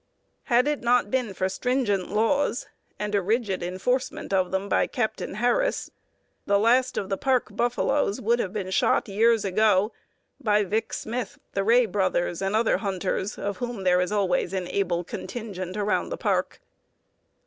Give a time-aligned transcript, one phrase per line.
[0.45, 2.65] Had it not been for stringent laws,
[2.97, 5.91] and a rigid enforcement of them by Captain Harris,
[6.47, 9.91] the last of the Park buffaloes would have been shot years ago
[10.39, 10.91] by Vic.
[10.91, 15.77] Smith, the Rea Brothers, and other hunters, of whom there is always an able contingent
[15.77, 16.61] around the Park.